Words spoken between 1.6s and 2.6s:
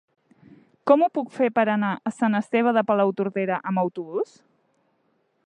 anar a Sant